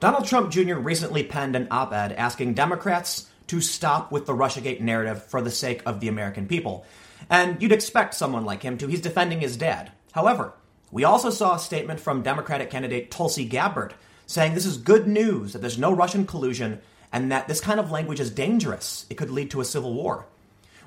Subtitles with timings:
[0.00, 0.76] Donald Trump Jr.
[0.76, 5.50] recently penned an op ed asking Democrats to stop with the Russiagate narrative for the
[5.50, 6.86] sake of the American people.
[7.28, 8.86] And you'd expect someone like him to.
[8.86, 9.92] He's defending his dad.
[10.12, 10.54] However,
[10.90, 13.92] we also saw a statement from Democratic candidate Tulsi Gabbard
[14.26, 16.80] saying this is good news that there's no Russian collusion
[17.12, 19.04] and that this kind of language is dangerous.
[19.10, 20.24] It could lead to a civil war.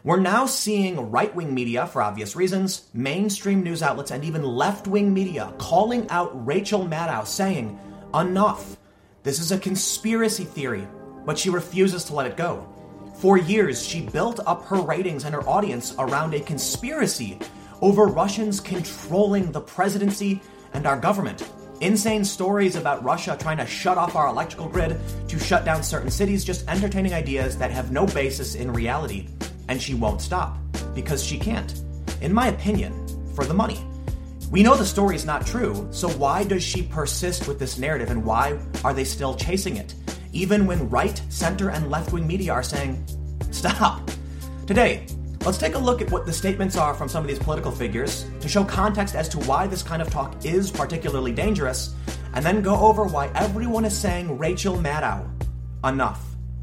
[0.03, 4.87] We're now seeing right wing media, for obvious reasons, mainstream news outlets, and even left
[4.87, 7.79] wing media calling out Rachel Maddow, saying,
[8.15, 8.77] Enough.
[9.23, 10.87] This is a conspiracy theory
[11.25, 12.67] but she refuses to let it go.
[13.15, 17.39] For years, she built up her ratings and her audience around a conspiracy
[17.81, 20.41] over Russians controlling the presidency
[20.73, 21.47] and our government.
[21.81, 26.09] Insane stories about Russia trying to shut off our electrical grid, to shut down certain
[26.11, 29.27] cities, just entertaining ideas that have no basis in reality.
[29.67, 30.57] And she won't stop,
[30.95, 31.81] because she can't.
[32.21, 32.93] In my opinion,
[33.35, 33.85] for the money.
[34.53, 38.09] We know the story is not true, so why does she persist with this narrative
[38.11, 39.95] and why are they still chasing it?
[40.33, 43.05] even when right, center, and left wing media are saying,
[43.51, 44.09] stop.
[44.65, 45.05] Today,
[45.45, 48.25] let's take a look at what the statements are from some of these political figures
[48.41, 51.93] to show context as to why this kind of talk is particularly dangerous,
[52.33, 55.29] and then go over why everyone is saying Rachel Maddow.
[55.85, 56.21] Enough.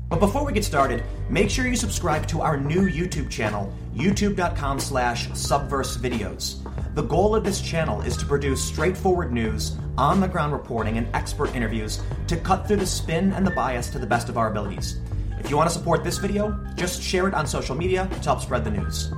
[0.09, 4.81] But before we get started, make sure you subscribe to our new YouTube channel, youtube.com
[4.81, 6.57] slash subversevideos.
[6.95, 11.07] The goal of this channel is to produce straightforward news, on the ground reporting, and
[11.15, 14.51] expert interviews to cut through the spin and the bias to the best of our
[14.51, 14.99] abilities.
[15.39, 18.41] If you want to support this video, just share it on social media to help
[18.41, 19.13] spread the news.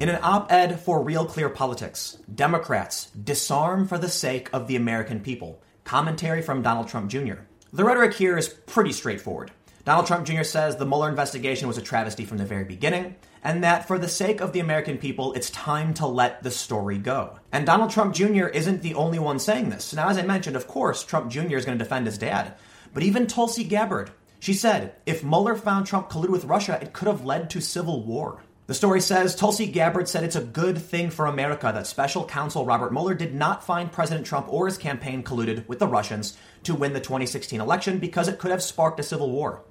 [0.00, 4.76] In an op ed for Real Clear Politics, Democrats disarm for the sake of the
[4.76, 5.62] American people.
[5.84, 7.40] Commentary from Donald Trump Jr.
[7.70, 9.50] The rhetoric here is pretty straightforward.
[9.84, 10.42] Donald Trump Jr.
[10.42, 14.08] says the Mueller investigation was a travesty from the very beginning, and that for the
[14.08, 17.38] sake of the American people, it's time to let the story go.
[17.50, 18.46] And Donald Trump Jr.
[18.46, 19.94] isn't the only one saying this.
[19.94, 21.56] Now, as I mentioned, of course, Trump Jr.
[21.56, 22.54] is going to defend his dad,
[22.92, 27.08] but even Tulsi Gabbard, she said, if Mueller found Trump colluded with Russia, it could
[27.08, 28.42] have led to civil war.
[28.70, 32.64] The story says Tulsi Gabbard said it's a good thing for America that special counsel
[32.64, 36.76] Robert Mueller did not find President Trump or his campaign colluded with the Russians to
[36.76, 39.64] win the 2016 election because it could have sparked a civil war.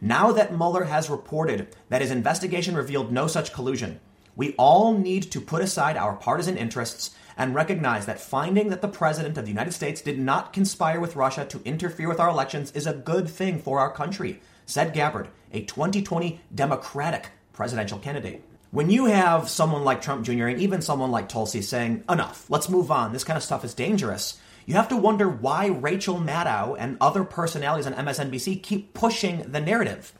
[0.00, 4.00] Now that Mueller has reported that his investigation revealed no such collusion,
[4.34, 8.88] we all need to put aside our partisan interests and recognize that finding that the
[8.88, 12.72] President of the United States did not conspire with Russia to interfere with our elections
[12.72, 18.44] is a good thing for our country, said Gabbard, a 2020 Democratic presidential candidate.
[18.70, 20.46] When you have someone like Trump Jr.
[20.46, 23.74] and even someone like Tulsi saying, enough, let's move on, this kind of stuff is
[23.74, 29.50] dangerous, you have to wonder why Rachel Maddow and other personalities on MSNBC keep pushing
[29.50, 30.12] the narrative.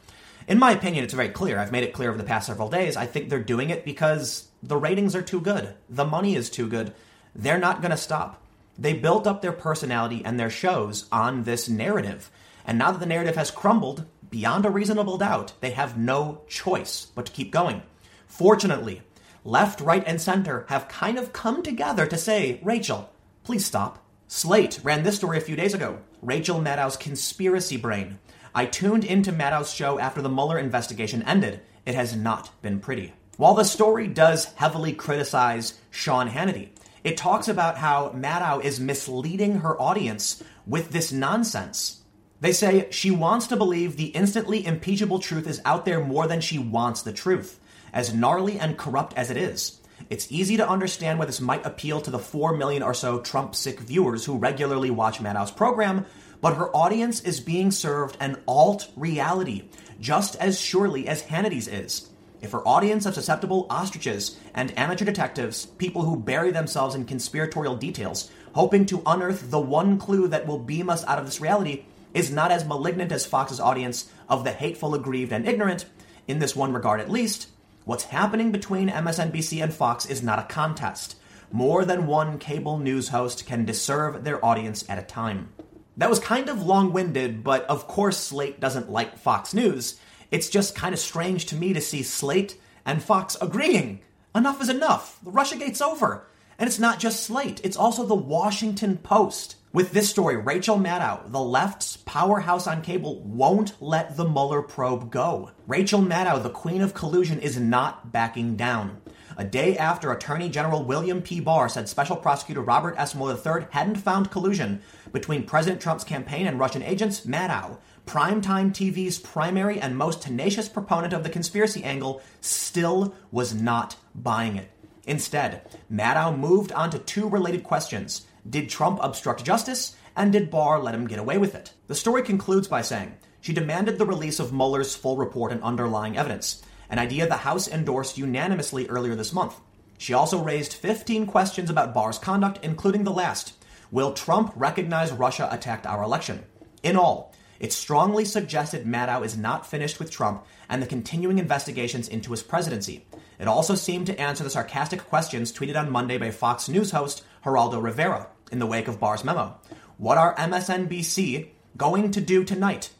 [0.49, 1.59] In my opinion, it's very clear.
[1.59, 2.97] I've made it clear over the past several days.
[2.97, 5.75] I think they're doing it because the ratings are too good.
[5.89, 6.93] The money is too good.
[7.37, 8.43] They're not going to stop.
[8.77, 12.31] They built up their personality and their shows on this narrative.
[12.67, 17.07] And now that the narrative has crumbled, beyond a reasonable doubt, they have no choice
[17.15, 17.83] but to keep going.
[18.27, 19.03] Fortunately,
[19.45, 23.11] left, right, and center have kind of come together to say, Rachel,
[23.45, 24.05] please stop.
[24.29, 28.19] Slate ran this story a few days ago Rachel Maddow's conspiracy brain.
[28.55, 31.61] I tuned into Maddow's show after the Mueller investigation ended.
[31.87, 33.13] It has not been pretty.
[33.37, 36.69] While the story does heavily criticize Sean Hannity,
[37.03, 42.00] it talks about how Maddow is misleading her audience with this nonsense.
[42.41, 46.41] They say she wants to believe the instantly impeachable truth is out there more than
[46.41, 47.61] she wants the truth,
[47.93, 49.81] as gnarly and corrupt as it is.
[50.09, 53.55] It's easy to understand why this might appeal to the 4 million or so Trump
[53.55, 56.07] sick viewers who regularly watch Maddow's program,
[56.41, 59.69] but her audience is being served an alt reality,
[60.01, 62.09] just as surely as Hannity's is.
[62.41, 67.77] If her audience of susceptible ostriches and amateur detectives, people who bury themselves in conspiratorial
[67.77, 71.85] details, hoping to unearth the one clue that will beam us out of this reality,
[72.15, 75.85] is not as malignant as Fox's audience of the hateful, aggrieved, and ignorant,
[76.27, 77.49] in this one regard at least,
[77.85, 81.17] what's happening between MSNBC and Fox is not a contest.
[81.53, 85.49] More than one cable news host can disserve their audience at a time.
[85.97, 89.99] That was kind of long winded, but of course Slate doesn't like Fox News.
[90.31, 92.57] It's just kind of strange to me to see Slate
[92.87, 94.01] and Fox agreeing.
[94.35, 95.19] Enough is enough.
[95.25, 96.27] The Russiagate's over.
[96.59, 99.57] And it's not just Slate, it's also the Washington Post.
[99.73, 105.13] With this story, Rachel Maddow, the left's powerhouse on cable, won't let the Mueller probe
[105.13, 105.53] go.
[105.69, 109.01] Rachel Maddow, the queen of collusion, is not backing down.
[109.37, 111.39] A day after Attorney General William P.
[111.39, 113.15] Barr said Special Prosecutor Robert S.
[113.15, 119.21] Mueller III hadn't found collusion between President Trump's campaign and Russian agents, Maddow, primetime TV's
[119.21, 124.69] primary and most tenacious proponent of the conspiracy angle, still was not buying it.
[125.07, 129.97] Instead, Maddow moved on to two related questions did Trump obstruct justice?
[130.17, 131.73] And did Barr let him get away with it?
[131.87, 136.17] The story concludes by saying she demanded the release of Mueller's full report and underlying
[136.17, 139.61] evidence, an idea the House endorsed unanimously earlier this month.
[139.99, 143.55] She also raised 15 questions about Barr's conduct, including the last
[143.91, 146.45] Will Trump recognize Russia attacked our election?
[146.83, 147.30] In all,
[147.61, 152.43] it strongly suggested Maddow is not finished with Trump and the continuing investigations into his
[152.43, 153.05] presidency.
[153.39, 157.23] It also seemed to answer the sarcastic questions tweeted on Monday by Fox News host
[157.45, 159.59] Geraldo Rivera in the wake of Barr's memo.
[159.99, 162.91] What are MSNBC going to do tonight?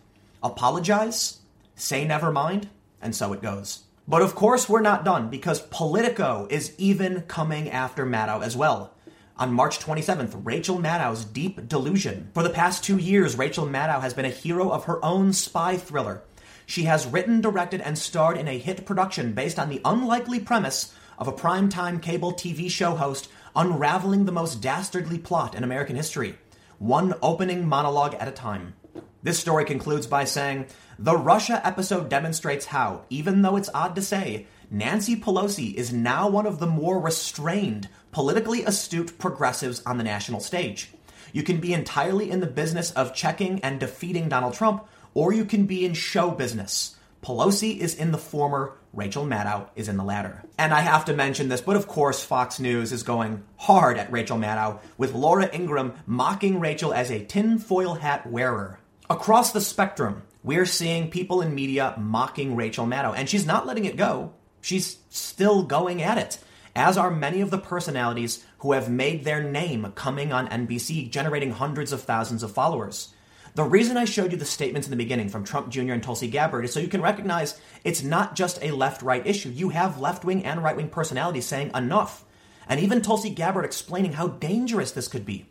[0.43, 1.41] Apologize?
[1.75, 2.69] Say never mind?
[3.01, 3.85] And so it goes.
[4.07, 8.93] But of course, we're not done because Politico is even coming after Maddow as well.
[9.41, 12.29] On March 27th, Rachel Maddow's Deep Delusion.
[12.35, 15.79] For the past two years, Rachel Maddow has been a hero of her own spy
[15.79, 16.23] thriller.
[16.67, 20.93] She has written, directed, and starred in a hit production based on the unlikely premise
[21.17, 26.35] of a primetime cable TV show host unraveling the most dastardly plot in American history,
[26.79, 28.75] one opening monologue at a time.
[29.23, 30.67] This story concludes by saying
[30.99, 36.29] The Russia episode demonstrates how, even though it's odd to say, Nancy Pelosi is now
[36.29, 40.91] one of the more restrained, politically astute progressives on the national stage.
[41.33, 45.45] You can be entirely in the business of checking and defeating Donald Trump, or you
[45.45, 46.97] can be in show business.
[47.23, 50.43] Pelosi is in the former, Rachel Maddow is in the latter.
[50.59, 54.11] And I have to mention this, but of course, Fox News is going hard at
[54.11, 58.81] Rachel Maddow, with Laura Ingraham mocking Rachel as a tinfoil hat wearer.
[59.09, 63.85] Across the spectrum, we're seeing people in media mocking Rachel Maddow, and she's not letting
[63.85, 64.33] it go.
[64.63, 66.39] She's still going at it,
[66.75, 71.53] as are many of the personalities who have made their name coming on NBC, generating
[71.53, 73.13] hundreds of thousands of followers.
[73.55, 75.93] The reason I showed you the statements in the beginning from Trump Jr.
[75.93, 79.49] and Tulsi Gabbard is so you can recognize it's not just a left right issue.
[79.49, 82.25] You have left wing and right wing personalities saying enough.
[82.69, 85.47] And even Tulsi Gabbard explaining how dangerous this could be.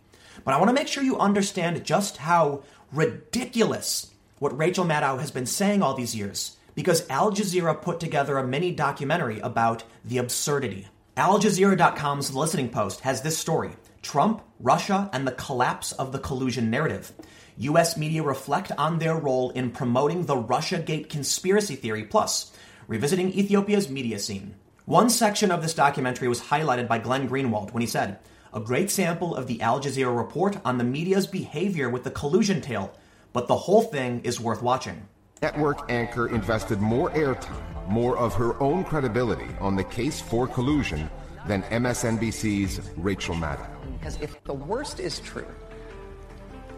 [0.46, 2.64] But I want to make sure you understand just how
[2.94, 8.38] ridiculous what Rachel Maddow has been saying all these years because Al Jazeera put together
[8.38, 10.88] a mini documentary about the absurdity.
[11.20, 13.72] Al Jazeera.com's listening post has this story
[14.02, 17.12] Trump, Russia, and the collapse of the collusion narrative.
[17.58, 17.98] U.S.
[17.98, 22.54] media reflect on their role in promoting the Russiagate conspiracy theory, plus
[22.88, 24.56] revisiting Ethiopia's media scene.
[24.86, 28.20] One section of this documentary was highlighted by Glenn Greenwald when he said,
[28.54, 32.62] A great sample of the Al Jazeera report on the media's behavior with the collusion
[32.62, 32.98] tale,
[33.34, 35.06] but the whole thing is worth watching.
[35.42, 41.10] Network anchor invested more airtime, more of her own credibility on the case for collusion
[41.48, 43.68] than MSNBC's Rachel Maddow.
[44.00, 45.48] Because if the worst is true,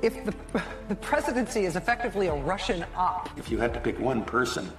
[0.04, 0.34] if the,
[0.90, 3.30] the presidency is effectively a Russian op.
[3.38, 4.72] If you had to pick one person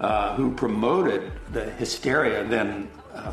[0.00, 3.32] uh, who promoted the hysteria, then uh,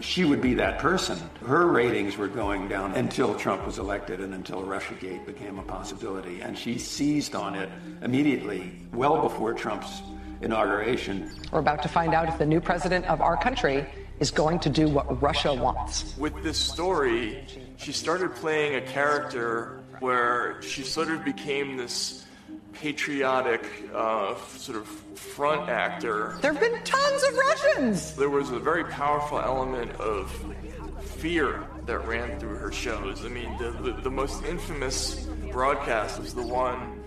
[0.00, 1.18] she would be that person.
[1.46, 6.40] Her ratings were going down until Trump was elected and until Russiagate became a possibility.
[6.40, 7.68] And she seized on it
[8.02, 10.02] immediately, well before Trump's
[10.42, 11.30] inauguration.
[11.50, 13.86] We're about to find out if the new president of our country
[14.20, 16.16] is going to do what Russia wants.
[16.18, 17.44] With this story,
[17.76, 22.25] she started playing a character where she sort of became this
[22.80, 23.64] patriotic
[23.94, 24.86] uh, sort of
[25.18, 26.36] front actor.
[26.40, 28.14] There have been tons of Russians.
[28.16, 30.30] There was a very powerful element of
[31.02, 33.24] fear that ran through her shows.
[33.24, 37.02] I mean, the, the, the most infamous broadcast was the one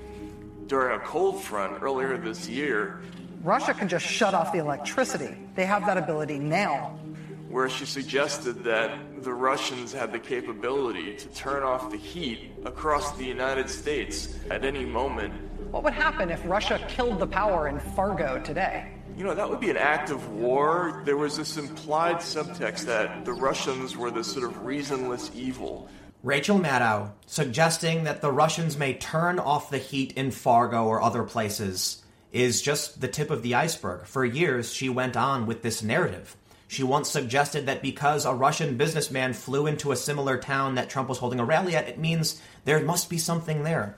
[0.67, 3.01] during a cold front earlier this year.
[3.43, 5.37] Russia can just shut off the electricity.
[5.55, 6.99] They have that ability now.
[7.49, 13.17] Where she suggested that the Russians had the capability to turn off the heat across
[13.17, 15.33] the United States at any moment
[15.71, 18.91] what would happen if Russia killed the power in Fargo today?
[19.15, 21.01] You know, that would be an act of war.
[21.05, 25.87] There was this implied subtext that the Russians were this sort of reasonless evil.
[26.23, 31.23] Rachel Maddow suggesting that the Russians may turn off the heat in Fargo or other
[31.23, 34.05] places is just the tip of the iceberg.
[34.05, 36.35] For years, she went on with this narrative.
[36.67, 41.09] She once suggested that because a Russian businessman flew into a similar town that Trump
[41.09, 43.97] was holding a rally at, it means there must be something there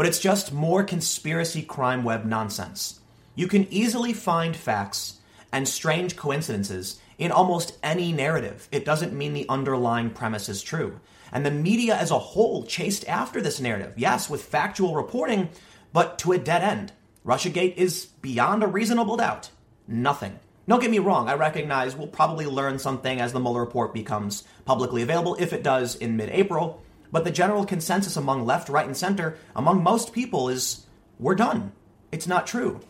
[0.00, 3.00] but it's just more conspiracy crime web nonsense.
[3.34, 5.18] You can easily find facts
[5.52, 8.66] and strange coincidences in almost any narrative.
[8.72, 11.00] It doesn't mean the underlying premise is true.
[11.32, 15.50] And the media as a whole chased after this narrative, yes, with factual reporting,
[15.92, 16.92] but to a dead end.
[17.26, 19.50] Russiagate is beyond a reasonable doubt.
[19.86, 20.40] Nothing.
[20.66, 24.44] Don't get me wrong, I recognize we'll probably learn something as the Mueller report becomes
[24.64, 26.82] publicly available, if it does in mid April.
[27.12, 30.86] But the general consensus among left, right, and center, among most people, is
[31.18, 31.72] we're done.
[32.12, 32.80] It's not true.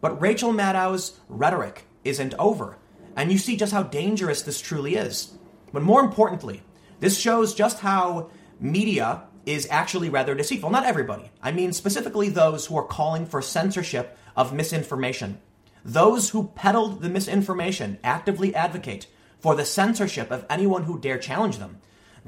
[0.00, 2.76] But Rachel Maddow's rhetoric isn't over.
[3.16, 5.34] And you see just how dangerous this truly is.
[5.72, 6.62] But more importantly,
[7.00, 10.70] this shows just how media is actually rather deceitful.
[10.70, 11.30] Not everybody.
[11.42, 15.40] I mean specifically those who are calling for censorship of misinformation.
[15.84, 19.06] Those who peddled the misinformation actively advocate
[19.40, 21.78] for the censorship of anyone who dare challenge them.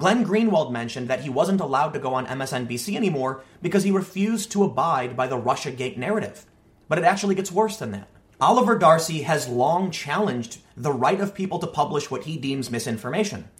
[0.00, 4.50] Glenn Greenwald mentioned that he wasn't allowed to go on MSNBC anymore because he refused
[4.50, 6.46] to abide by the Russiagate narrative.
[6.88, 8.08] But it actually gets worse than that.
[8.40, 13.50] Oliver Darcy has long challenged the right of people to publish what he deems misinformation.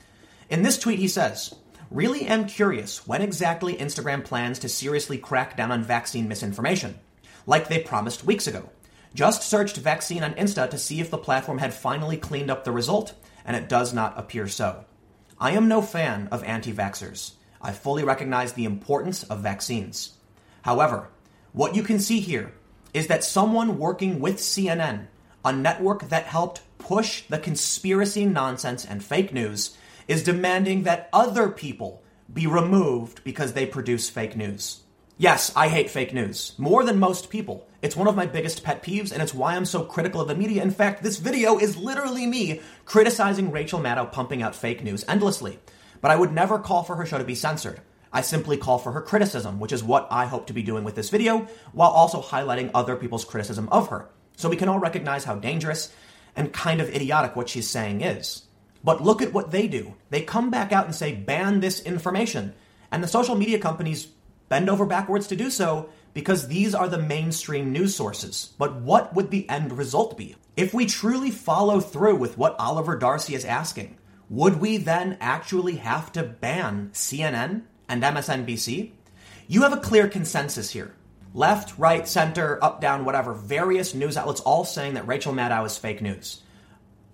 [0.49, 1.55] In this tweet, he says,
[1.91, 6.99] Really am curious when exactly Instagram plans to seriously crack down on vaccine misinformation,
[7.47, 8.71] like they promised weeks ago.
[9.13, 12.73] Just searched vaccine on Insta to see if the platform had finally cleaned up the
[12.73, 13.13] result,
[13.45, 14.87] and it does not appear so.
[15.43, 17.33] I am no fan of anti vaxxers.
[17.63, 20.19] I fully recognize the importance of vaccines.
[20.63, 21.09] However,
[21.53, 22.53] what you can see here
[22.93, 25.07] is that someone working with CNN,
[25.43, 31.49] a network that helped push the conspiracy nonsense and fake news, is demanding that other
[31.49, 34.83] people be removed because they produce fake news.
[35.21, 36.55] Yes, I hate fake news.
[36.57, 37.69] More than most people.
[37.83, 40.35] It's one of my biggest pet peeves, and it's why I'm so critical of the
[40.35, 40.63] media.
[40.63, 45.59] In fact, this video is literally me criticizing Rachel Maddow pumping out fake news endlessly.
[46.01, 47.83] But I would never call for her show to be censored.
[48.11, 50.95] I simply call for her criticism, which is what I hope to be doing with
[50.95, 54.09] this video, while also highlighting other people's criticism of her.
[54.39, 55.93] So we can all recognize how dangerous
[56.35, 58.45] and kind of idiotic what she's saying is.
[58.83, 59.97] But look at what they do.
[60.09, 62.55] They come back out and say, ban this information.
[62.91, 64.09] And the social media companies
[64.51, 68.53] bend over backwards to do so because these are the mainstream news sources.
[68.59, 70.37] But what would the end result be?
[70.57, 73.97] If we truly follow through with what Oliver Darcy is asking,
[74.29, 78.91] would we then actually have to ban CNN and MSNBC?
[79.47, 80.95] You have a clear consensus here.
[81.33, 85.79] Left, right, center, up, down, whatever, various news outlets all saying that Rachel Maddow is
[85.79, 86.43] fake news.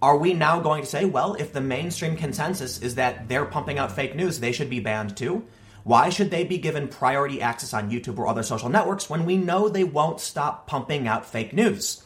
[0.00, 3.78] Are we now going to say, well, if the mainstream consensus is that they're pumping
[3.78, 5.46] out fake news, they should be banned too?
[5.86, 9.36] Why should they be given priority access on YouTube or other social networks when we
[9.36, 12.02] know they won't stop pumping out fake news?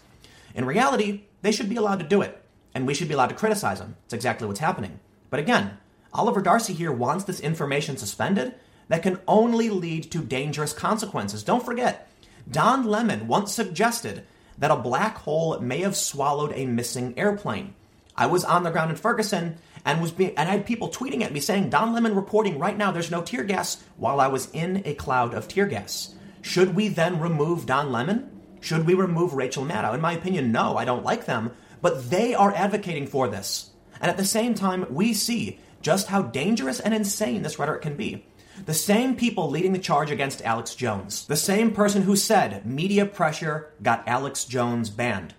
[0.55, 2.45] In reality, they should be allowed to do it,
[2.75, 3.97] and we should be allowed to criticize them.
[4.05, 5.01] It's exactly what's happening.
[5.31, 5.79] But again,
[6.13, 8.55] Oliver Darcy here wants this information suspended
[8.89, 11.43] that can only lead to dangerous consequences.
[11.43, 12.07] Don't forget,
[12.51, 14.27] Don Lemon once suggested
[14.59, 17.73] that a black hole may have swallowed a missing airplane.
[18.17, 21.23] I was on the ground in Ferguson and was being, and I had people tweeting
[21.23, 24.51] at me saying, Don Lemon reporting right now there's no tear gas while I was
[24.53, 26.15] in a cloud of tear gas.
[26.43, 28.31] Should we then remove Don Lemon?
[28.61, 29.95] Should we remove Rachel Maddow?
[29.95, 33.71] In my opinion, no, I don't like them, but they are advocating for this.
[34.01, 37.97] And at the same time, we see just how dangerous and insane this rhetoric can
[37.97, 38.27] be.
[38.67, 43.07] The same people leading the charge against Alex Jones, the same person who said media
[43.07, 45.35] pressure got Alex Jones banned,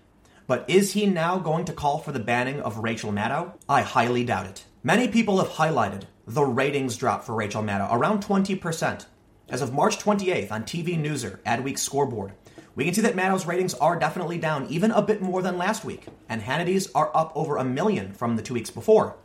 [0.52, 3.54] but is he now going to call for the banning of Rachel Maddow?
[3.70, 4.66] I highly doubt it.
[4.82, 9.06] Many people have highlighted the ratings drop for Rachel Maddow, around 20%.
[9.48, 12.32] As of March 28th on TV Newser, Adweek scoreboard,
[12.74, 15.86] we can see that Maddow's ratings are definitely down even a bit more than last
[15.86, 19.16] week, and Hannity's are up over a million from the two weeks before.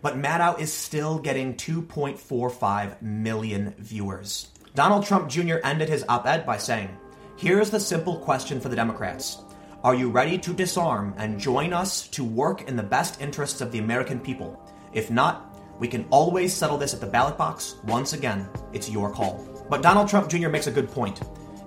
[0.00, 4.48] But Maddow is still getting 2.45 million viewers.
[4.74, 5.56] Donald Trump Jr.
[5.62, 6.96] ended his op ed by saying,
[7.36, 9.42] Here's the simple question for the Democrats
[9.82, 13.72] are you ready to disarm and join us to work in the best interests of
[13.72, 14.60] the American people?
[14.92, 17.76] If not, we can always settle this at the ballot box.
[17.84, 19.48] Once again, it's your call.
[19.70, 20.50] But Donald Trump Jr.
[20.50, 21.22] makes a good point.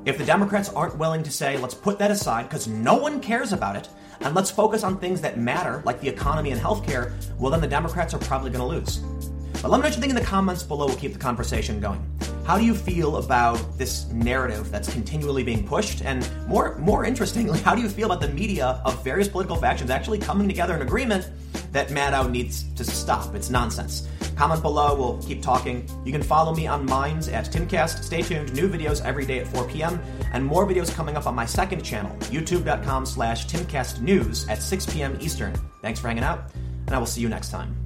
[0.06, 3.52] If the Democrats aren't willing to say, let's put that aside because no one cares
[3.52, 3.90] about it,
[4.20, 7.68] and let's focus on things that matter, like the economy and healthcare, well, then the
[7.68, 8.98] Democrats are probably going to lose.
[9.60, 10.86] But let me know what you think in the comments below.
[10.86, 12.06] We'll keep the conversation going.
[12.46, 16.02] How do you feel about this narrative that's continually being pushed?
[16.04, 19.90] And more, more interestingly, how do you feel about the media of various political factions
[19.90, 21.30] actually coming together in agreement
[21.72, 23.34] that Maddow needs to stop?
[23.34, 24.10] It's nonsense.
[24.36, 24.96] Comment below.
[24.96, 25.88] We'll keep talking.
[26.04, 28.04] You can follow me on Minds at Timcast.
[28.04, 28.54] Stay tuned.
[28.54, 30.02] New videos every day at 4 p.m.
[30.34, 35.18] and more videos coming up on my second channel, youtube.com slash timcastnews at 6 p.m.
[35.22, 35.54] Eastern.
[35.82, 36.52] Thanks for hanging out,
[36.88, 37.83] and I will see you next time.